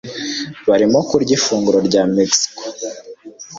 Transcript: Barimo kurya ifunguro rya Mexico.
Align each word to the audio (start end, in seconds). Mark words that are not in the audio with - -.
Barimo 0.69 0.99
kurya 1.09 1.33
ifunguro 1.37 1.79
rya 1.87 2.03
Mexico. 2.15 2.61